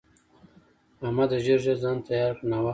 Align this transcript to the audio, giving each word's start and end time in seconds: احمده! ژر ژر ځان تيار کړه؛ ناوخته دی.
احمده! 1.05 1.37
ژر 1.45 1.59
ژر 1.65 1.77
ځان 1.83 1.97
تيار 2.07 2.31
کړه؛ 2.39 2.45
ناوخته 2.51 2.67
دی. 2.67 2.69